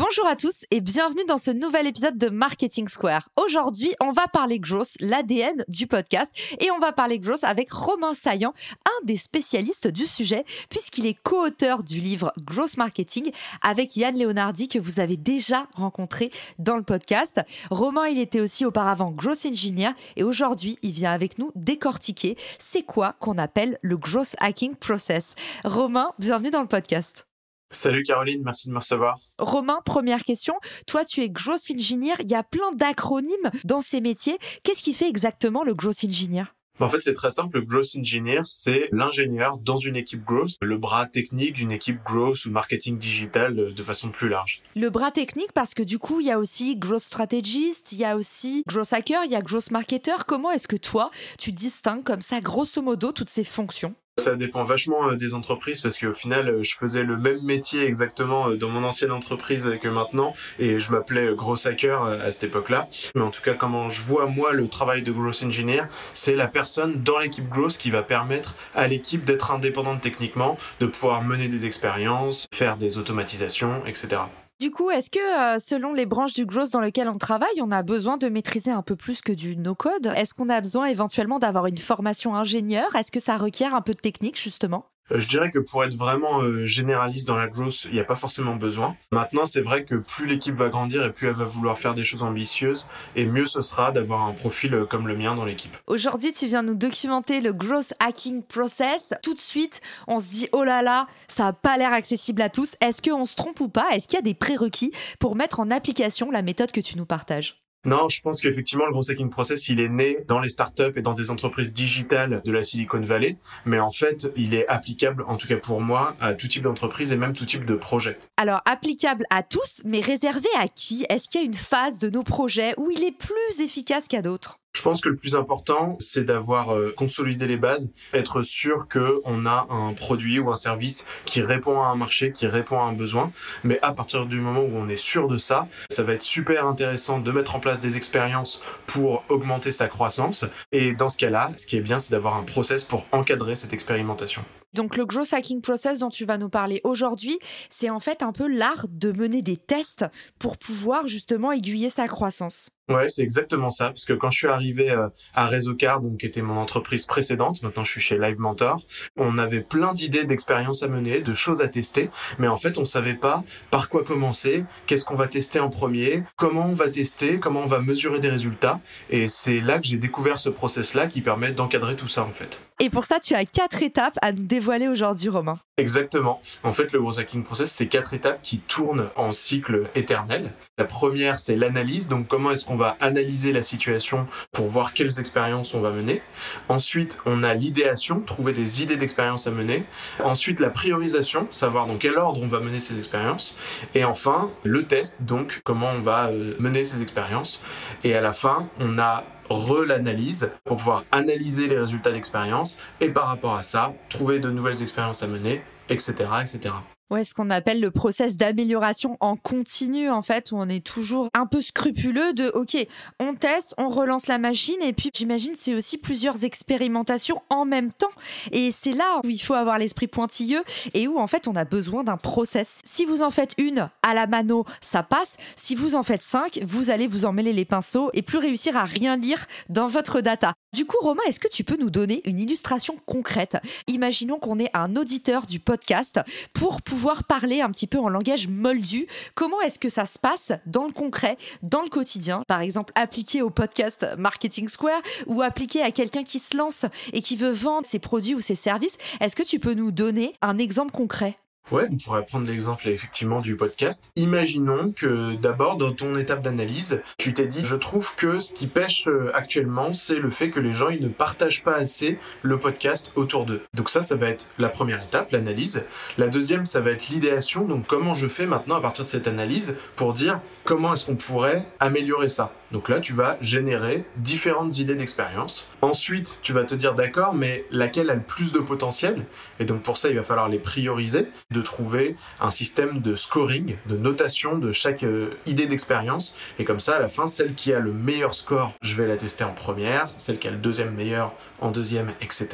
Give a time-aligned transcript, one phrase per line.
[0.00, 3.28] Bonjour à tous et bienvenue dans ce nouvel épisode de Marketing Square.
[3.36, 8.14] Aujourd'hui, on va parler growth, l'ADN du podcast, et on va parler growth avec Romain
[8.14, 8.54] Saillant,
[8.86, 14.68] un des spécialistes du sujet, puisqu'il est co-auteur du livre Growth Marketing avec Yann Leonardi
[14.68, 17.42] que vous avez déjà rencontré dans le podcast.
[17.70, 22.84] Romain, il était aussi auparavant growth engineer et aujourd'hui, il vient avec nous décortiquer c'est
[22.84, 25.34] quoi qu'on appelle le growth hacking process.
[25.62, 27.26] Romain, bienvenue dans le podcast.
[27.72, 29.20] Salut Caroline, merci de me recevoir.
[29.38, 30.54] Romain, première question.
[30.88, 32.14] Toi, tu es Growth Engineer.
[32.18, 34.38] Il y a plein d'acronymes dans ces métiers.
[34.64, 36.46] Qu'est-ce qui fait exactement le Growth Engineer?
[36.80, 37.58] En fait, c'est très simple.
[37.58, 42.44] Le Growth Engineer, c'est l'ingénieur dans une équipe growth, le bras technique d'une équipe growth
[42.46, 44.62] ou marketing digital de façon plus large.
[44.74, 48.04] Le bras technique, parce que du coup, il y a aussi growth strategist, il y
[48.04, 50.24] a aussi growth hacker, il y a growth marketer.
[50.26, 53.94] Comment est-ce que toi, tu distingues comme ça, grosso modo, toutes ces fonctions?
[54.20, 57.84] Ça dépend vachement euh, des entreprises parce qu'au final, euh, je faisais le même métier
[57.84, 62.44] exactement euh, dans mon ancienne entreprise que maintenant et je m'appelais Gross Hacker à cette
[62.44, 62.86] époque-là.
[63.14, 66.46] Mais en tout cas, comment je vois moi le travail de Gross Engineer, c'est la
[66.46, 71.48] personne dans l'équipe Gross qui va permettre à l'équipe d'être indépendante techniquement, de pouvoir mener
[71.48, 74.22] des expériences, faire des automatisations, etc.
[74.60, 77.70] Du coup, est-ce que euh, selon les branches du growth dans lesquelles on travaille, on
[77.70, 80.12] a besoin de maîtriser un peu plus que du no-code?
[80.14, 82.94] Est-ce qu'on a besoin éventuellement d'avoir une formation ingénieur?
[82.94, 84.89] Est-ce que ça requiert un peu de technique justement?
[85.14, 88.14] Je dirais que pour être vraiment euh, généraliste dans la growth, il n'y a pas
[88.14, 88.96] forcément besoin.
[89.12, 92.04] Maintenant, c'est vrai que plus l'équipe va grandir et plus elle va vouloir faire des
[92.04, 95.76] choses ambitieuses, et mieux ce sera d'avoir un profil euh, comme le mien dans l'équipe.
[95.86, 99.14] Aujourd'hui, tu viens nous documenter le growth hacking process.
[99.22, 102.48] Tout de suite, on se dit oh là là, ça n'a pas l'air accessible à
[102.48, 102.76] tous.
[102.80, 103.88] Est-ce qu'on se trompe ou pas?
[103.92, 107.06] Est-ce qu'il y a des prérequis pour mettre en application la méthode que tu nous
[107.06, 107.59] partages?
[107.86, 111.02] Non, je pense qu'effectivement, le Growth Hacking Process, il est né dans les startups et
[111.02, 115.36] dans des entreprises digitales de la Silicon Valley, mais en fait, il est applicable, en
[115.36, 118.18] tout cas pour moi, à tout type d'entreprise et même tout type de projet.
[118.36, 121.06] Alors, applicable à tous, mais réservé à qui?
[121.08, 124.20] Est-ce qu'il y a une phase de nos projets où il est plus efficace qu'à
[124.20, 124.58] d'autres?
[124.72, 129.44] Je pense que le plus important, c'est d'avoir euh, consolidé les bases, être sûr qu'on
[129.46, 132.92] a un produit ou un service qui répond à un marché, qui répond à un
[132.92, 133.32] besoin.
[133.64, 136.66] Mais à partir du moment où on est sûr de ça, ça va être super
[136.66, 140.44] intéressant de mettre en place des expériences pour augmenter sa croissance.
[140.72, 143.72] Et dans ce cas-là, ce qui est bien, c'est d'avoir un process pour encadrer cette
[143.72, 144.44] expérimentation.
[144.72, 147.38] Donc le growth hacking process dont tu vas nous parler aujourd'hui,
[147.68, 150.04] c'est en fait un peu l'art de mener des tests
[150.38, 152.70] pour pouvoir justement aiguiller sa croissance.
[152.90, 153.86] Ouais, c'est exactement ça.
[153.86, 157.62] Parce que quand je suis arrivé euh, à Réseaucar, donc qui était mon entreprise précédente,
[157.62, 158.82] maintenant je suis chez Live Mentor,
[159.16, 162.84] on avait plein d'idées, d'expériences à mener, de choses à tester, mais en fait on
[162.84, 167.38] savait pas par quoi commencer, qu'est-ce qu'on va tester en premier, comment on va tester,
[167.38, 168.80] comment on va mesurer des résultats.
[169.08, 172.58] Et c'est là que j'ai découvert ce process-là qui permet d'encadrer tout ça en fait.
[172.82, 175.58] Et pour ça, tu as quatre étapes à nous dévoiler aujourd'hui, Romain.
[175.76, 176.40] Exactement.
[176.62, 180.50] En fait, le growth hacking process, c'est quatre étapes qui tournent en cycle éternel.
[180.78, 182.08] La première, c'est l'analyse.
[182.08, 186.22] Donc, comment est-ce qu'on va analyser la situation pour voir quelles expériences on va mener.
[186.68, 189.84] Ensuite, on a l'idéation, trouver des idées d'expériences à mener.
[190.24, 193.56] Ensuite, la priorisation, savoir dans quel ordre on va mener ces expériences.
[193.94, 197.62] Et enfin, le test, donc comment on va euh, mener ces expériences.
[198.02, 203.26] Et à la fin, on a re-l'analyse pour pouvoir analyser les résultats d'expérience et par
[203.26, 206.74] rapport à ça, trouver de nouvelles expériences à mener, etc., etc.
[207.10, 211.28] Ouais, ce qu'on appelle le process d'amélioration en continu, en fait, où on est toujours
[211.34, 212.76] un peu scrupuleux de, OK,
[213.18, 217.90] on teste, on relance la machine, et puis j'imagine c'est aussi plusieurs expérimentations en même
[217.90, 218.12] temps.
[218.52, 220.62] Et c'est là où il faut avoir l'esprit pointilleux
[220.94, 222.78] et où, en fait, on a besoin d'un process.
[222.84, 225.36] Si vous en faites une à la mano, ça passe.
[225.56, 228.76] Si vous en faites cinq, vous allez vous en mêler les pinceaux et plus réussir
[228.76, 230.52] à rien lire dans votre data.
[230.72, 233.56] Du coup, Romain, est-ce que tu peux nous donner une illustration concrète?
[233.88, 236.20] Imaginons qu'on est un auditeur du podcast
[236.52, 239.06] pour pouvoir parler un petit peu en langage moldu.
[239.34, 242.42] Comment est-ce que ça se passe dans le concret, dans le quotidien?
[242.46, 247.20] Par exemple, appliqué au podcast Marketing Square ou appliqué à quelqu'un qui se lance et
[247.20, 248.98] qui veut vendre ses produits ou ses services.
[249.20, 251.39] Est-ce que tu peux nous donner un exemple concret?
[251.70, 254.10] Ouais, on pourrait prendre l'exemple effectivement du podcast.
[254.16, 258.66] Imaginons que d'abord dans ton étape d'analyse, tu t'es dit je trouve que ce qui
[258.66, 262.58] pêche euh, actuellement, c'est le fait que les gens ils ne partagent pas assez le
[262.58, 263.62] podcast autour d'eux.
[263.74, 265.84] Donc ça ça va être la première étape, l'analyse.
[266.18, 269.28] La deuxième, ça va être l'idéation, donc comment je fais maintenant à partir de cette
[269.28, 272.52] analyse pour dire comment est-ce qu'on pourrait améliorer ça?
[272.72, 275.66] Donc là, tu vas générer différentes idées d'expérience.
[275.82, 279.24] Ensuite, tu vas te dire d'accord, mais laquelle a le plus de potentiel?
[279.58, 283.76] Et donc pour ça, il va falloir les prioriser, de trouver un système de scoring,
[283.86, 286.36] de notation de chaque euh, idée d'expérience.
[286.58, 289.16] Et comme ça, à la fin, celle qui a le meilleur score, je vais la
[289.16, 292.48] tester en première, celle qui a le deuxième meilleur en deuxième, etc.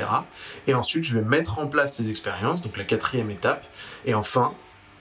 [0.67, 3.67] Et ensuite, je vais mettre en place ces expériences, donc la quatrième étape.
[4.05, 4.55] Et enfin,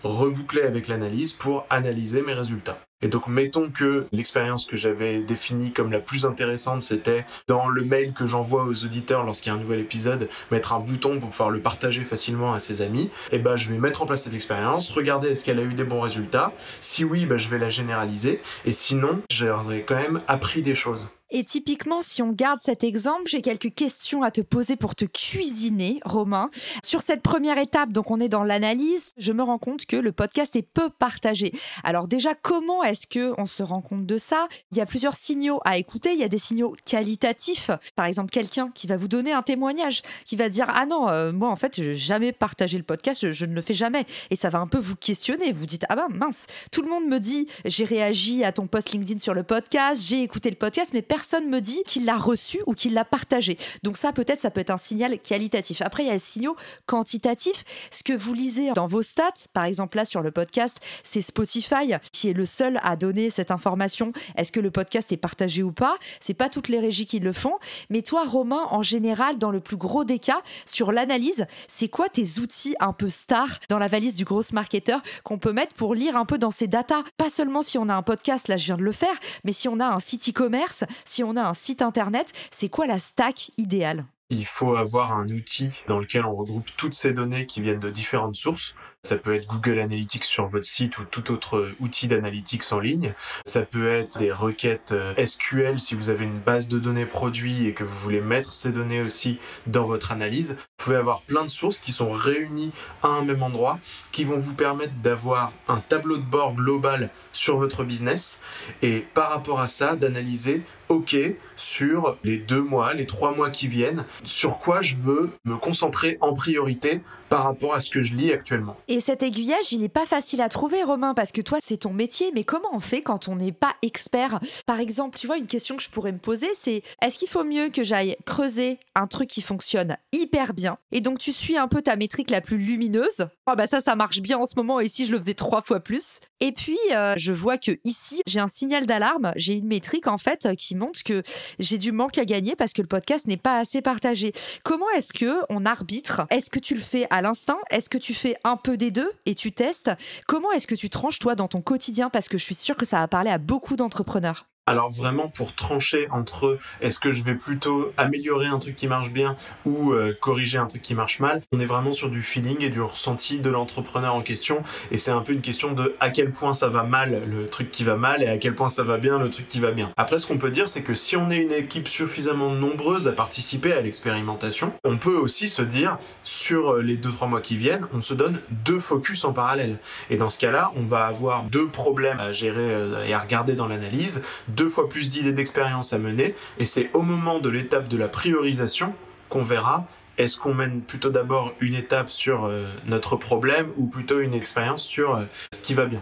[0.05, 2.77] reboucler avec l'analyse pour analyser mes résultats.
[3.01, 7.83] Et donc, mettons que l'expérience que j'avais définie comme la plus intéressante, c'était dans le
[7.83, 11.29] mail que j'envoie aux auditeurs lorsqu'il y a un nouvel épisode, mettre un bouton pour
[11.29, 13.09] pouvoir le partager facilement à ses amis.
[13.31, 15.83] Et ben, je vais mettre en place cette expérience, regarder est-ce qu'elle a eu des
[15.83, 16.53] bons résultats.
[16.79, 18.41] Si oui, ben, je vais la généraliser.
[18.65, 21.05] Et sinon, j'aurais quand même appris des choses.
[21.31, 25.05] Et typiquement, si on garde cet exemple, j'ai quelques questions à te poser pour te
[25.05, 26.51] cuisiner, Romain.
[26.83, 30.11] Sur cette première étape, donc on est dans l'analyse, je me rends compte que le
[30.11, 31.51] podcast est peu partagé.
[31.83, 34.47] Alors déjà, comment est-ce que on se rend compte de ça?
[34.71, 36.13] Il y a plusieurs signaux à écouter.
[36.13, 37.71] Il y a des signaux qualitatifs.
[37.95, 41.31] Par exemple, quelqu'un qui va vous donner un témoignage, qui va dire ah non, euh,
[41.31, 44.05] moi en fait, je n'ai jamais partagé le podcast, je, je, ne le fais jamais.
[44.29, 45.51] Et ça va un peu vous questionner.
[45.51, 48.91] Vous dites ah ben mince, tout le monde me dit j'ai réagi à ton post
[48.91, 51.14] LinkedIn sur le podcast, j'ai écouté le podcast, mais personne
[51.47, 53.57] me dit qu'il l'a reçu ou qu'il l'a partagé.
[53.83, 55.81] Donc ça, peut-être, ça peut être un signal qualitatif.
[55.81, 57.63] Après, il y a les signaux quantitatifs.
[57.91, 61.93] Ce que vous lisez dans vos stats, par exemple là sur le podcast, c'est Spotify
[62.11, 64.11] qui est le seul à donner cette information.
[64.35, 65.95] Est-ce que le podcast est partagé ou pas?
[66.19, 67.55] C'est pas toutes les régies qui le font.
[67.89, 72.09] Mais toi, Romain, en général, dans le plus gros des cas, sur l'analyse, c'est quoi
[72.09, 75.95] tes outils un peu stars dans la valise du gros marketeur qu'on peut mettre pour
[75.95, 77.03] lire un peu dans ces datas?
[77.17, 79.67] Pas seulement si on a un podcast, là je viens de le faire, mais si
[79.67, 83.51] on a un site e-commerce, si on a un site internet, c'est quoi la stack
[83.57, 84.05] idéale?
[84.31, 87.91] Il faut avoir un outil dans lequel on regroupe toutes ces données qui viennent de
[87.91, 88.73] différentes sources.
[89.05, 93.13] Ça peut être Google Analytics sur votre site ou tout autre outil d'analytics en ligne.
[93.45, 97.67] Ça peut être des requêtes euh, SQL si vous avez une base de données produits
[97.67, 99.37] et que vous voulez mettre ces données aussi
[99.67, 100.53] dans votre analyse.
[100.53, 102.71] Vous pouvez avoir plein de sources qui sont réunies
[103.03, 103.77] à un même endroit,
[104.11, 108.39] qui vont vous permettre d'avoir un tableau de bord global sur votre business
[108.81, 111.15] et par rapport à ça, d'analyser OK
[111.55, 116.17] sur les deux mois, les trois mois qui viennent, sur quoi je veux me concentrer
[116.21, 118.77] en priorité par rapport à ce que je lis actuellement.
[118.99, 122.31] Cet aiguillage, il n'est pas facile à trouver, Romain, parce que toi, c'est ton métier,
[122.33, 124.39] mais comment on fait quand on n'est pas expert?
[124.65, 127.43] Par exemple, tu vois, une question que je pourrais me poser, c'est est-ce qu'il faut
[127.43, 130.77] mieux que j'aille creuser un truc qui fonctionne hyper bien?
[130.91, 133.27] Et donc, tu suis un peu ta métrique la plus lumineuse.
[133.45, 135.61] Ah bah ça, ça marche bien en ce moment, et si je le faisais trois
[135.61, 136.19] fois plus?
[136.41, 140.17] Et puis, euh, je vois que ici, j'ai un signal d'alarme, j'ai une métrique en
[140.17, 141.23] fait qui montre que
[141.59, 144.33] j'ai du manque à gagner parce que le podcast n'est pas assez partagé.
[144.63, 146.25] Comment est-ce que on arbitre?
[146.29, 147.57] Est-ce que tu le fais à l'instinct?
[147.69, 149.91] Est-ce que tu fais un peu des deux et tu testes
[150.27, 152.09] Comment est-ce que tu tranches toi dans ton quotidien?
[152.09, 154.47] Parce que je suis sûre que ça va parler à beaucoup d'entrepreneurs.
[154.67, 159.11] Alors vraiment pour trancher entre est-ce que je vais plutôt améliorer un truc qui marche
[159.11, 162.63] bien ou euh, corriger un truc qui marche mal, on est vraiment sur du feeling
[162.63, 166.09] et du ressenti de l'entrepreneur en question et c'est un peu une question de à
[166.09, 168.81] quel point ça va mal le truc qui va mal et à quel point ça
[168.81, 169.91] va bien le truc qui va bien.
[169.97, 173.11] Après ce qu'on peut dire c'est que si on est une équipe suffisamment nombreuse à
[173.11, 177.85] participer à l'expérimentation, on peut aussi se dire sur euh, les 2-3 mois qui viennent,
[177.93, 179.77] on se donne deux focus en parallèle.
[180.09, 183.53] Et dans ce cas-là, on va avoir deux problèmes à gérer euh, et à regarder
[183.53, 184.23] dans l'analyse
[184.55, 188.07] deux fois plus d'idées d'expérience à mener, et c'est au moment de l'étape de la
[188.07, 188.93] priorisation
[189.29, 194.19] qu'on verra est-ce qu'on mène plutôt d'abord une étape sur euh, notre problème ou plutôt
[194.19, 196.01] une expérience sur euh, ce qui va bien.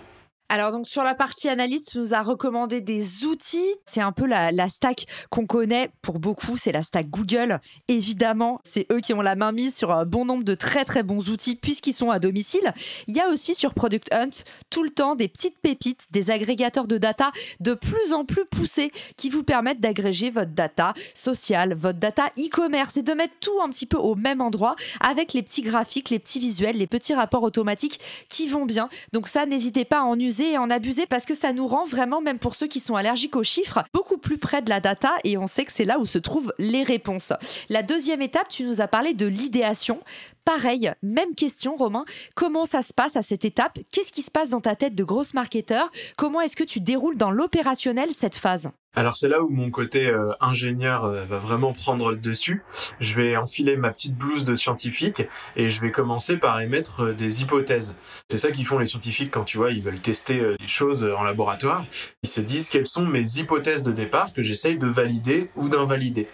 [0.53, 3.73] Alors donc sur la partie analyse, tu nous as recommandé des outils.
[3.85, 7.59] C'est un peu la, stack qu'on connaît pour beaucoup, c'est la stack Google.
[7.87, 11.01] Évidemment, c'est eux qui ont la main mise sur un bon nombre de très très
[11.01, 12.71] bons outils puisqu'ils sont à domicile.
[13.07, 16.85] Il y a aussi sur Product Hunt tout le temps des petites pépites, des agrégateurs
[16.85, 21.97] de data de plus en plus poussés qui vous permettent d'agréger votre data sociale, votre
[21.97, 25.63] data e-commerce et de mettre tout un petit peu au même endroit avec les petits
[25.63, 28.87] graphiques, les petits visuels, les petits rapports automatiques qui vont bien.
[29.13, 31.85] Donc ça, n'hésitez pas à en user et en abuser parce que ça nous rend
[31.85, 35.11] vraiment, même pour ceux qui sont allergiques aux chiffres, beaucoup plus près de la data
[35.23, 37.33] et on sait que c'est là où se trouvent les réponses.
[37.69, 39.99] La deuxième étape, tu nous as parlé de l'idéation.
[40.45, 42.03] Pareil, même question, Romain.
[42.35, 43.79] Comment ça se passe à cette étape?
[43.91, 45.89] Qu'est-ce qui se passe dans ta tête de grosse marketeur?
[46.17, 48.69] Comment est-ce que tu déroules dans l'opérationnel cette phase?
[48.95, 52.61] Alors c'est là où mon côté euh, ingénieur euh, va vraiment prendre le dessus.
[52.99, 55.23] Je vais enfiler ma petite blouse de scientifique
[55.55, 57.95] et je vais commencer par émettre euh, des hypothèses.
[58.29, 61.23] C'est ça qu'ils font les scientifiques quand tu vois ils veulent tester des choses en
[61.23, 61.83] laboratoire.
[62.21, 66.27] Ils se disent quelles sont mes hypothèses de départ que j'essaye de valider ou d'invalider?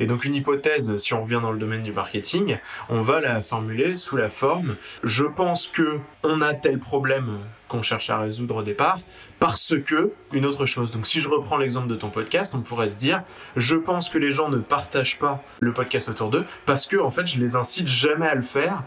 [0.00, 2.56] Et donc une hypothèse, si on revient dans le domaine du marketing,
[2.88, 7.80] on va la formuler sous la forme je pense que on a tel problème qu'on
[7.80, 8.98] cherche à résoudre au départ,
[9.40, 10.90] parce que une autre chose.
[10.92, 13.22] Donc si je reprends l'exemple de ton podcast, on pourrait se dire,
[13.56, 17.10] je pense que les gens ne partagent pas le podcast autour d'eux, parce que en
[17.10, 18.82] fait, je les incite jamais à le faire.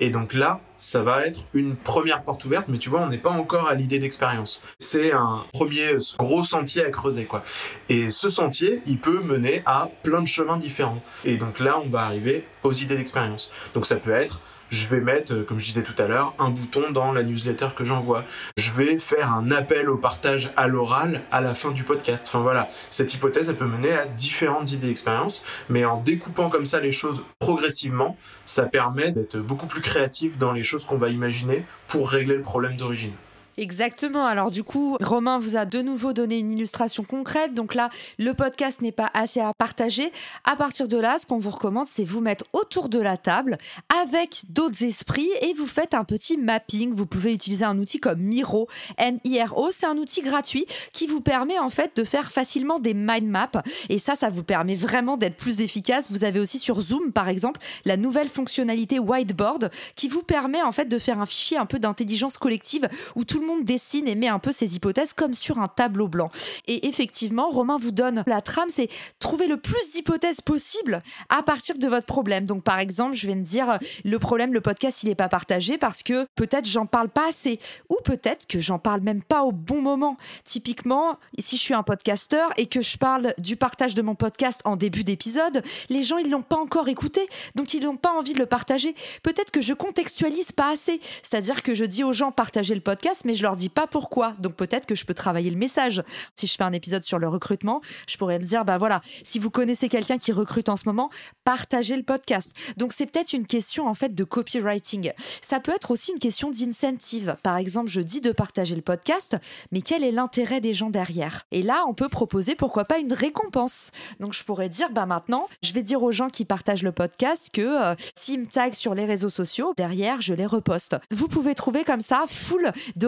[0.00, 3.18] Et donc là, ça va être une première porte ouverte, mais tu vois, on n'est
[3.18, 4.62] pas encore à l'idée d'expérience.
[4.78, 7.44] C'est un premier gros sentier à creuser, quoi.
[7.88, 11.02] Et ce sentier, il peut mener à plein de chemins différents.
[11.24, 13.52] Et donc là, on va arriver aux idées d'expérience.
[13.74, 14.40] Donc ça peut être
[14.72, 17.68] je vais mettre, euh, comme je disais tout à l'heure, un bouton dans la newsletter
[17.76, 18.24] que j'envoie.
[18.56, 22.24] Je vais faire un appel au partage à l'oral à la fin du podcast.
[22.26, 26.66] Enfin voilà, cette hypothèse, elle peut mener à différentes idées d'expérience, mais en découpant comme
[26.66, 31.10] ça les choses progressivement, ça permet d'être beaucoup plus créatif dans les choses qu'on va
[31.10, 33.12] imaginer pour régler le problème d'origine.
[33.58, 34.24] Exactement.
[34.24, 37.52] Alors du coup, Romain vous a de nouveau donné une illustration concrète.
[37.52, 40.10] Donc là, le podcast n'est pas assez à partager.
[40.44, 43.58] À partir de là, ce qu'on vous recommande, c'est vous mettre autour de la table
[44.02, 46.94] avec d'autres esprits et vous faites un petit mapping.
[46.94, 49.68] Vous pouvez utiliser un outil comme Miro, M-I-R-O.
[49.70, 53.62] C'est un outil gratuit qui vous permet en fait de faire facilement des mind maps.
[53.90, 56.10] Et ça, ça vous permet vraiment d'être plus efficace.
[56.10, 60.72] Vous avez aussi sur Zoom, par exemple, la nouvelle fonctionnalité Whiteboard qui vous permet en
[60.72, 64.14] fait de faire un fichier un peu d'intelligence collective où tout le monde dessine et
[64.14, 66.30] met un peu ses hypothèses comme sur un tableau blanc.
[66.66, 71.76] Et effectivement, Romain vous donne la trame, c'est trouver le plus d'hypothèses possibles à partir
[71.76, 72.46] de votre problème.
[72.46, 75.78] Donc par exemple, je vais me dire le problème, le podcast, il n'est pas partagé
[75.78, 77.58] parce que peut-être j'en parle pas assez
[77.88, 80.16] ou peut-être que j'en parle même pas au bon moment.
[80.44, 84.60] Typiquement, si je suis un podcasteur et que je parle du partage de mon podcast
[84.64, 88.34] en début d'épisode, les gens ils l'ont pas encore écouté, donc ils n'ont pas envie
[88.34, 88.94] de le partager.
[89.22, 93.22] Peut-être que je contextualise pas assez, c'est-à-dire que je dis aux gens partagez le podcast,
[93.24, 94.34] mais je leur dis pas pourquoi.
[94.38, 96.02] Donc peut-être que je peux travailler le message.
[96.34, 99.38] Si je fais un épisode sur le recrutement, je pourrais me dire, bah voilà, si
[99.38, 101.10] vous connaissez quelqu'un qui recrute en ce moment,
[101.44, 102.52] partagez le podcast.
[102.76, 105.12] Donc c'est peut-être une question en fait de copywriting.
[105.40, 107.36] Ça peut être aussi une question d'incentive.
[107.42, 109.36] Par exemple, je dis de partager le podcast,
[109.70, 111.46] mais quel est l'intérêt des gens derrière?
[111.50, 113.90] Et là, on peut proposer pourquoi pas une récompense.
[114.20, 117.50] Donc je pourrais dire, bah maintenant, je vais dire aux gens qui partagent le podcast
[117.52, 120.96] que euh, s'ils me taguent sur les réseaux sociaux, derrière, je les reposte.
[121.10, 123.06] Vous pouvez trouver comme ça full de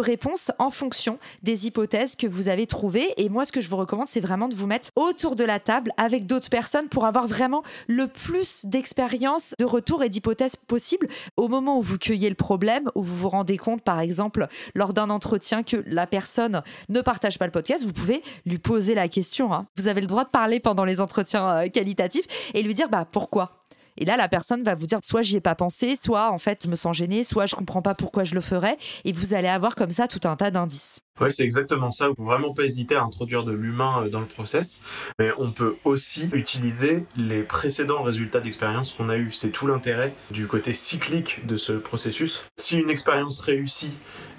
[0.59, 3.09] en fonction des hypothèses que vous avez trouvées.
[3.17, 5.59] Et moi, ce que je vous recommande, c'est vraiment de vous mettre autour de la
[5.59, 11.09] table avec d'autres personnes pour avoir vraiment le plus d'expérience, de retour et d'hypothèses possibles
[11.37, 14.93] au moment où vous cueillez le problème, où vous vous rendez compte, par exemple, lors
[14.93, 19.09] d'un entretien, que la personne ne partage pas le podcast, vous pouvez lui poser la
[19.09, 19.53] question.
[19.53, 19.67] Hein.
[19.77, 23.07] Vous avez le droit de parler pendant les entretiens euh, qualitatifs et lui dire bah,
[23.11, 23.64] pourquoi?
[23.97, 26.63] Et là, la personne va vous dire soit j'y ai pas pensé, soit en fait
[26.65, 28.77] je me sens gêné, soit je comprends pas pourquoi je le ferais.
[29.05, 31.01] Et vous allez avoir comme ça tout un tas d'indices.
[31.21, 32.09] Ouais, c'est exactement ça.
[32.11, 34.81] Il faut vraiment pas hésiter à introduire de l'humain euh, dans le process.
[35.21, 39.31] Mais on peut aussi utiliser les précédents résultats d'expérience qu'on a eu.
[39.31, 42.43] C'est tout l'intérêt du côté cyclique de ce processus.
[42.57, 43.93] Si une expérience réussit,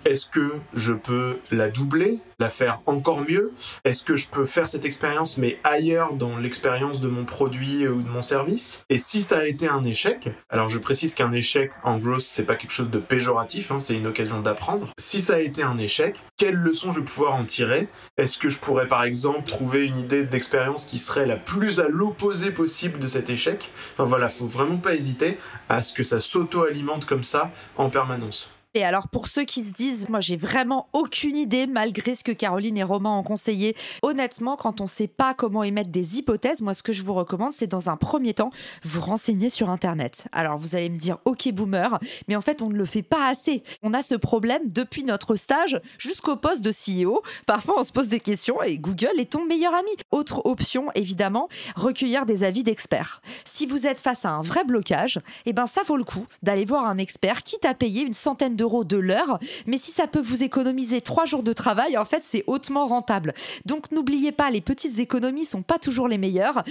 [0.06, 3.52] est-ce que je peux la doubler, la faire encore mieux?
[3.84, 8.04] Est-ce que je peux faire cette expérience mais ailleurs dans l'expérience de mon produit ou
[8.04, 8.84] de mon service?
[8.90, 12.44] Et si ça a été un échec, alors je précise qu'un échec en growth c'est
[12.44, 14.92] pas quelque chose de péjoratif, hein, c'est une occasion d'apprendre.
[15.00, 17.88] Si ça a été un échec, quelle leçon je vais pouvoir en tirer?
[18.18, 21.88] Est-ce que je pourrais par exemple trouver une idée d'expérience qui serait la plus à
[21.88, 23.72] l'opposé possible de cet échec?
[23.94, 28.55] Enfin voilà, faut vraiment pas hésiter à ce que ça s'auto-alimente comme ça en permanence.
[28.78, 32.34] Et alors pour ceux qui se disent, moi j'ai vraiment aucune idée malgré ce que
[32.34, 36.60] Caroline et Romain ont conseillé, honnêtement quand on ne sait pas comment émettre des hypothèses,
[36.60, 38.50] moi ce que je vous recommande c'est dans un premier temps
[38.84, 40.28] vous renseigner sur Internet.
[40.34, 43.30] Alors vous allez me dire ok boomer, mais en fait on ne le fait pas
[43.30, 43.64] assez.
[43.82, 47.24] On a ce problème depuis notre stage jusqu'au poste de CEO.
[47.46, 49.92] Parfois on se pose des questions et Google est ton meilleur ami.
[50.12, 53.22] Autre option évidemment, recueillir des avis d'experts.
[53.46, 56.66] Si vous êtes face à un vrai blocage, eh ben ça vaut le coup d'aller
[56.66, 59.40] voir un expert qui t'a payé une centaine de de l'heure.
[59.68, 63.34] Mais si ça peut vous économiser trois jours de travail, en fait, c'est hautement rentable.
[63.66, 66.64] Donc n'oubliez pas, les petites économies sont pas toujours les meilleures.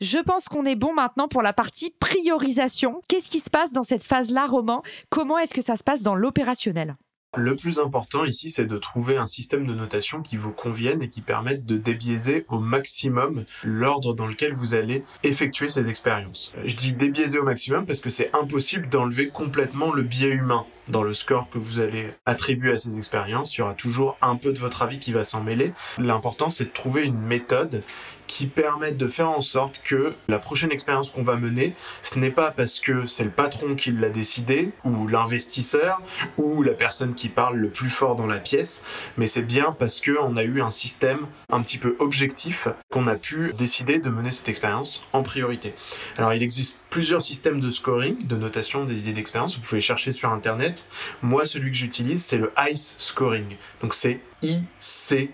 [0.00, 3.00] Je pense qu'on est bon maintenant pour la partie priorisation.
[3.08, 4.82] Qu'est-ce qui se passe dans cette phase-là, Romain?
[5.08, 6.96] Comment est-ce que ça se passe dans l'opérationnel?
[7.36, 11.10] Le plus important ici, c'est de trouver un système de notation qui vous convienne et
[11.10, 16.54] qui permette de débiaiser au maximum l'ordre dans lequel vous allez effectuer ces expériences.
[16.64, 21.02] Je dis débiaiser au maximum parce que c'est impossible d'enlever complètement le biais humain dans
[21.02, 23.56] le score que vous allez attribuer à ces expériences.
[23.56, 25.72] Il y aura toujours un peu de votre avis qui va s'en mêler.
[25.98, 27.82] L'important, c'est de trouver une méthode
[28.26, 32.30] qui permettent de faire en sorte que la prochaine expérience qu'on va mener, ce n'est
[32.30, 36.00] pas parce que c'est le patron qui l'a décidé, ou l'investisseur,
[36.36, 38.82] ou la personne qui parle le plus fort dans la pièce,
[39.16, 43.16] mais c'est bien parce qu'on a eu un système un petit peu objectif qu'on a
[43.16, 45.74] pu décider de mener cette expérience en priorité.
[46.18, 50.12] Alors il existe plusieurs systèmes de scoring, de notation des idées d'expérience, vous pouvez chercher
[50.12, 50.88] sur internet.
[51.22, 55.28] Moi celui que j'utilise c'est le ICE scoring, donc c'est ICE.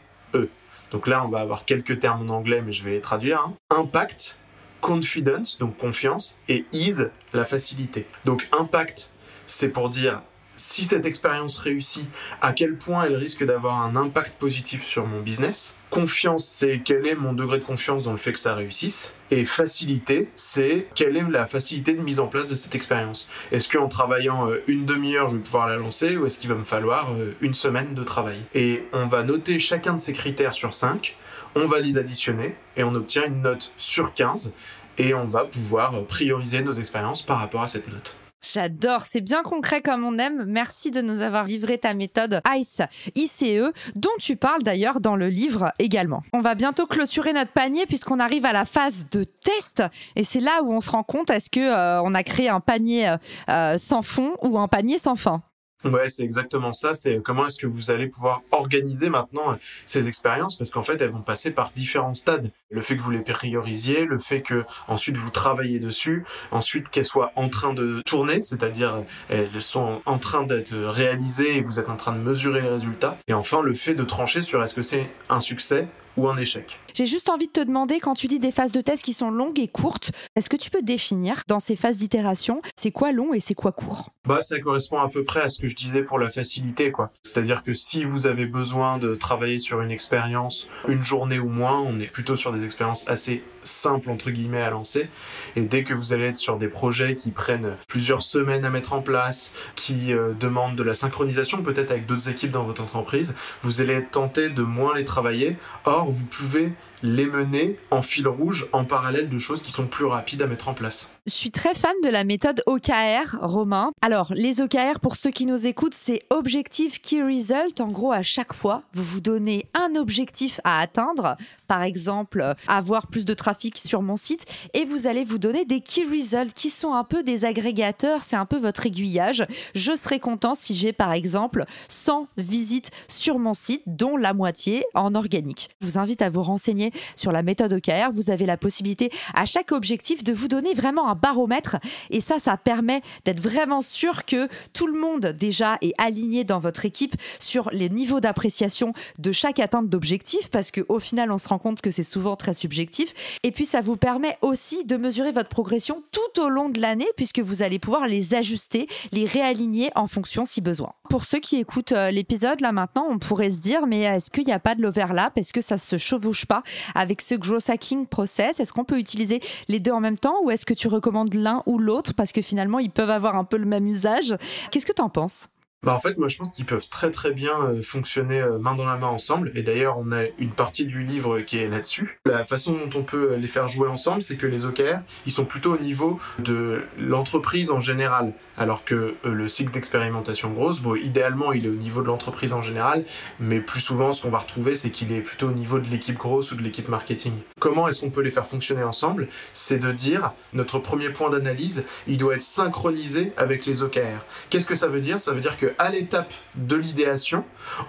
[0.92, 3.40] Donc là, on va avoir quelques termes en anglais, mais je vais les traduire.
[3.40, 3.54] Hein.
[3.70, 4.36] Impact,
[4.80, 8.06] confidence, donc confiance, et ease, la facilité.
[8.26, 9.10] Donc impact,
[9.46, 10.22] c'est pour dire
[10.56, 12.06] si cette expérience réussit,
[12.40, 15.74] à quel point elle risque d'avoir un impact positif sur mon business?
[15.90, 19.12] Confiance, c'est quel est mon degré de confiance dans le fait que ça réussisse?
[19.30, 23.28] Et facilité, c'est quelle est la facilité de mise en place de cette expérience?
[23.50, 26.56] Est-ce qu'en travaillant euh, une demi-heure, je vais pouvoir la lancer ou est-ce qu'il va
[26.56, 28.38] me falloir euh, une semaine de travail?
[28.54, 31.16] Et on va noter chacun de ces critères sur 5,
[31.54, 34.52] on va les additionner et on obtient une note sur 15
[34.98, 38.16] et on va pouvoir euh, prioriser nos expériences par rapport à cette note.
[38.42, 40.44] J'adore, c'est bien concret comme on aime.
[40.46, 42.82] Merci de nous avoir livré ta méthode ICE,
[43.14, 46.22] ICE, dont tu parles d'ailleurs dans le livre également.
[46.32, 49.84] On va bientôt clôturer notre panier puisqu'on arrive à la phase de test
[50.16, 52.60] et c'est là où on se rend compte est-ce que euh, on a créé un
[52.60, 53.14] panier
[53.48, 55.42] euh, sans fond ou un panier sans fin?
[55.84, 56.94] Ouais, c'est exactement ça.
[56.94, 60.56] C'est comment est-ce que vous allez pouvoir organiser maintenant euh, ces expériences?
[60.56, 62.50] Parce qu'en fait, elles vont passer par différents stades.
[62.70, 67.04] Le fait que vous les priorisiez, le fait que ensuite vous travaillez dessus, ensuite qu'elles
[67.04, 68.96] soient en train de tourner, c'est-à-dire
[69.28, 73.18] elles sont en train d'être réalisées et vous êtes en train de mesurer les résultats.
[73.28, 75.86] Et enfin, le fait de trancher sur est-ce que c'est un succès
[76.16, 76.78] ou un échec.
[76.94, 79.30] J'ai juste envie de te demander, quand tu dis des phases de test qui sont
[79.30, 83.32] longues et courtes, est-ce que tu peux définir dans ces phases d'itération, c'est quoi long
[83.32, 84.10] et c'est quoi court?
[84.26, 87.10] Bah, ça correspond à peu près à ce que je disais pour la facilité, quoi.
[87.22, 91.80] C'est-à-dire que si vous avez besoin de travailler sur une expérience une journée ou moins,
[91.80, 95.08] on est plutôt sur des expériences assez simples entre guillemets à lancer.
[95.56, 98.92] Et dès que vous allez être sur des projets qui prennent plusieurs semaines à mettre
[98.92, 103.34] en place, qui euh, demandent de la synchronisation peut-être avec d'autres équipes dans votre entreprise,
[103.62, 105.56] vous allez être tenté de moins les travailler.
[105.84, 110.04] Or, vous pouvez les mener en fil rouge en parallèle de choses qui sont plus
[110.04, 111.08] rapides à mettre en place.
[111.26, 113.92] Je suis très fan de la méthode OKR, Romain.
[114.02, 117.80] Alors, les OKR, pour ceux qui nous écoutent, c'est Objective Key Result.
[117.80, 121.36] En gros, à chaque fois, vous vous donnez un objectif à atteindre.
[121.68, 124.44] Par exemple, avoir plus de trafic sur mon site.
[124.74, 128.24] Et vous allez vous donner des Key Results qui sont un peu des agrégateurs.
[128.24, 129.46] C'est un peu votre aiguillage.
[129.74, 134.84] Je serai content si j'ai, par exemple, 100 visites sur mon site, dont la moitié
[134.94, 135.70] en organique.
[135.80, 139.46] Je vous invite à vous renseigner sur la méthode OKR, vous avez la possibilité à
[139.46, 141.76] chaque objectif de vous donner vraiment un baromètre.
[142.10, 146.58] Et ça, ça permet d'être vraiment sûr que tout le monde déjà est aligné dans
[146.58, 151.48] votre équipe sur les niveaux d'appréciation de chaque atteinte d'objectif, parce qu'au final, on se
[151.48, 153.38] rend compte que c'est souvent très subjectif.
[153.42, 157.08] Et puis, ça vous permet aussi de mesurer votre progression tout au long de l'année,
[157.16, 160.92] puisque vous allez pouvoir les ajuster, les réaligner en fonction si besoin.
[161.08, 164.44] Pour ceux qui écoutent euh, l'épisode là maintenant, on pourrait se dire, mais est-ce qu'il
[164.44, 165.36] n'y a pas de l'overlap?
[165.36, 166.62] Est-ce que ça se chevauche pas?
[166.94, 168.60] Avec ce growth hacking process.
[168.60, 171.62] Est-ce qu'on peut utiliser les deux en même temps ou est-ce que tu recommandes l'un
[171.66, 172.14] ou l'autre?
[172.14, 174.36] Parce que finalement ils peuvent avoir un peu le même usage.
[174.70, 175.48] Qu'est-ce que tu en penses?
[175.84, 178.76] Bah en fait, moi je pense qu'ils peuvent très très bien euh, fonctionner euh, main
[178.76, 179.50] dans la main ensemble.
[179.56, 182.20] Et d'ailleurs, on a une partie du livre qui est là-dessus.
[182.24, 185.44] La façon dont on peut les faire jouer ensemble, c'est que les OKR, ils sont
[185.44, 188.32] plutôt au niveau de l'entreprise en général.
[188.56, 192.62] Alors que euh, le cycle d'expérimentation grosse, idéalement, il est au niveau de l'entreprise en
[192.62, 193.04] général,
[193.40, 196.16] mais plus souvent, ce qu'on va retrouver, c'est qu'il est plutôt au niveau de l'équipe
[196.16, 197.32] grosse ou de l'équipe marketing.
[197.58, 199.28] Comment est-ce qu'on peut les faire fonctionner ensemble?
[199.54, 204.24] C'est de dire, notre premier point d'analyse, il doit être synchronisé avec les OKR.
[204.50, 205.18] Qu'est-ce que ça veut dire?
[205.18, 207.44] Ça veut dire que à l'étape de l'idéation,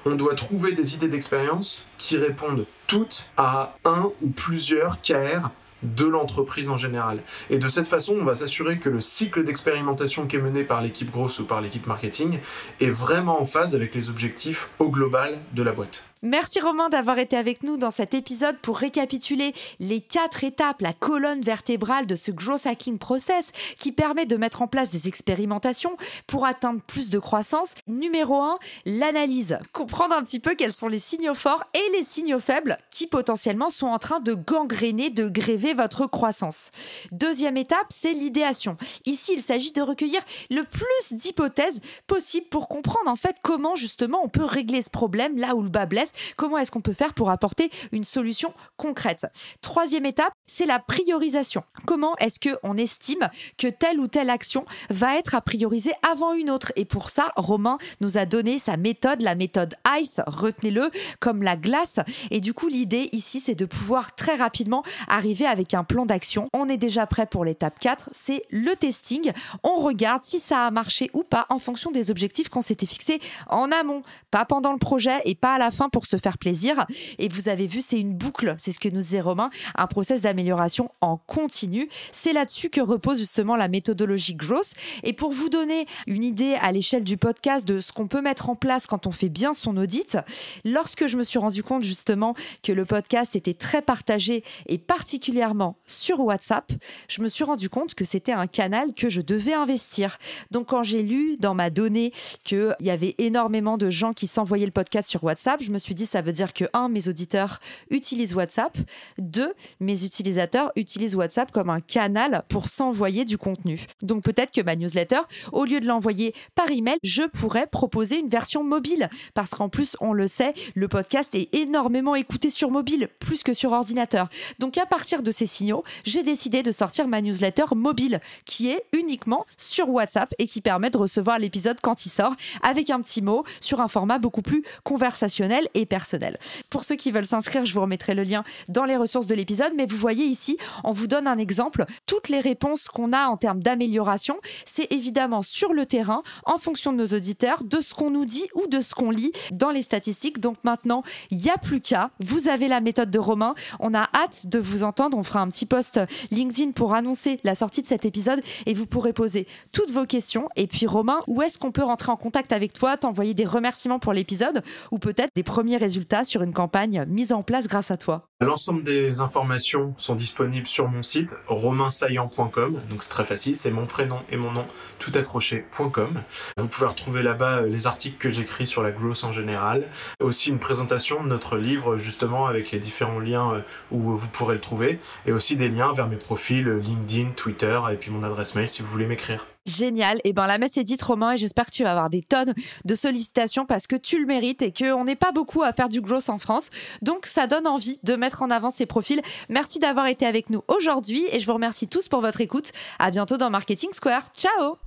[0.05, 5.49] on doit trouver des idées d'expérience qui répondent toutes à un ou plusieurs KR
[5.83, 7.19] de l'entreprise en général.
[7.49, 10.81] Et de cette façon, on va s'assurer que le cycle d'expérimentation qui est mené par
[10.81, 12.39] l'équipe grosse ou par l'équipe marketing
[12.79, 16.05] est vraiment en phase avec les objectifs au global de la boîte.
[16.25, 20.93] Merci Romain d'avoir été avec nous dans cet épisode pour récapituler les quatre étapes, la
[20.93, 25.97] colonne vertébrale de ce growth hacking process qui permet de mettre en place des expérimentations
[26.25, 27.75] pour atteindre plus de croissance.
[27.87, 29.59] Numéro 1, l'analyse.
[29.73, 33.69] Comprendre un petit peu quels sont les signaux forts et les signaux faibles qui potentiellement
[33.69, 36.71] sont en train de gangréner, de gréver votre croissance.
[37.11, 38.77] Deuxième étape, c'est l'idéation.
[39.05, 44.21] Ici, il s'agit de recueillir le plus d'hypothèses possibles pour comprendre en fait comment justement
[44.23, 47.13] on peut régler ce problème là où le bas blesse Comment est-ce qu'on peut faire
[47.13, 49.25] pour apporter une solution concrète?
[49.61, 51.63] Troisième étape, c'est la priorisation.
[51.85, 56.49] Comment est-ce qu'on estime que telle ou telle action va être à prioriser avant une
[56.49, 56.71] autre?
[56.75, 61.55] Et pour ça, Romain nous a donné sa méthode, la méthode ICE, retenez-le, comme la
[61.55, 61.99] glace.
[62.31, 66.47] Et du coup, l'idée ici, c'est de pouvoir très rapidement arriver avec un plan d'action.
[66.53, 69.31] On est déjà prêt pour l'étape 4, c'est le testing.
[69.63, 73.21] On regarde si ça a marché ou pas en fonction des objectifs qu'on s'était fixés
[73.47, 76.85] en amont, pas pendant le projet et pas à la fin se faire plaisir.
[77.19, 80.21] Et vous avez vu, c'est une boucle, c'est ce que nous disait Romain, un process
[80.21, 81.89] d'amélioration en continu.
[82.11, 84.73] C'est là-dessus que repose justement la méthodologie Growth.
[85.03, 88.49] Et pour vous donner une idée à l'échelle du podcast de ce qu'on peut mettre
[88.49, 90.17] en place quand on fait bien son audit,
[90.65, 95.77] lorsque je me suis rendu compte justement que le podcast était très partagé et particulièrement
[95.87, 96.71] sur WhatsApp,
[97.07, 100.17] je me suis rendu compte que c'était un canal que je devais investir.
[100.51, 102.13] Donc quand j'ai lu dans ma donnée
[102.43, 105.92] qu'il y avait énormément de gens qui s'envoyaient le podcast sur WhatsApp, je me suis
[105.93, 108.77] dit, ça veut dire que, un, mes auditeurs utilisent WhatsApp,
[109.17, 113.79] deux, mes utilisateurs utilisent WhatsApp comme un canal pour s'envoyer du contenu.
[114.01, 115.19] Donc peut-être que ma newsletter,
[115.51, 119.09] au lieu de l'envoyer par email, je pourrais proposer une version mobile.
[119.33, 123.53] Parce qu'en plus, on le sait, le podcast est énormément écouté sur mobile, plus que
[123.53, 124.29] sur ordinateur.
[124.59, 128.85] Donc à partir de ces signaux, j'ai décidé de sortir ma newsletter mobile, qui est
[128.93, 133.21] uniquement sur WhatsApp et qui permet de recevoir l'épisode quand il sort, avec un petit
[133.21, 136.37] mot, sur un format beaucoup plus conversationnel et personnel.
[136.69, 139.73] Pour ceux qui veulent s'inscrire, je vous remettrai le lien dans les ressources de l'épisode,
[139.75, 141.85] mais vous voyez ici, on vous donne un exemple.
[142.05, 146.91] Toutes les réponses qu'on a en termes d'amélioration, c'est évidemment sur le terrain, en fonction
[146.91, 149.81] de nos auditeurs, de ce qu'on nous dit ou de ce qu'on lit dans les
[149.81, 150.39] statistiques.
[150.39, 152.11] Donc maintenant, il n'y a plus qu'à.
[152.19, 153.55] Vous avez la méthode de Romain.
[153.79, 155.17] On a hâte de vous entendre.
[155.17, 155.99] On fera un petit post
[156.31, 160.49] LinkedIn pour annoncer la sortie de cet épisode et vous pourrez poser toutes vos questions.
[160.55, 163.99] Et puis Romain, où est-ce qu'on peut rentrer en contact avec toi, t'envoyer des remerciements
[163.99, 167.97] pour l'épisode ou peut-être des premiers résultats sur une campagne mise en place grâce à
[167.97, 172.79] toi L'ensemble des informations sont disponibles sur mon site romainsaillant.com.
[172.89, 174.65] Donc c'est très facile, c'est mon prénom et mon nom
[174.99, 176.21] tout accroché.com.
[176.57, 179.83] Vous pouvez retrouver là-bas euh, les articles que j'écris sur la growth en général.
[180.19, 184.55] Aussi une présentation de notre livre justement avec les différents liens euh, où vous pourrez
[184.55, 184.99] le trouver.
[185.25, 188.69] Et aussi des liens vers mes profils euh, LinkedIn, Twitter et puis mon adresse mail
[188.69, 189.52] si vous voulez m'écrire.
[189.65, 190.17] Génial.
[190.17, 192.21] Et eh ben la messe est dite, Romain, et j'espère que tu vas avoir des
[192.21, 195.87] tonnes de sollicitations parce que tu le mérites et qu'on n'est pas beaucoup à faire
[195.87, 196.69] du growth en France.
[197.01, 199.21] Donc ça donne envie de mettre en avant ces profils.
[199.49, 202.71] Merci d'avoir été avec nous aujourd'hui et je vous remercie tous pour votre écoute.
[202.99, 204.23] À bientôt dans Marketing Square.
[204.35, 204.77] Ciao.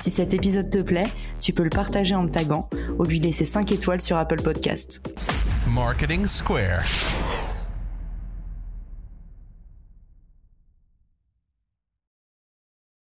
[0.00, 3.44] Si cet épisode te plaît, tu peux le partager en me taguant ou lui laisser
[3.44, 5.02] 5 étoiles sur Apple Podcast.
[5.66, 6.82] Marketing Square.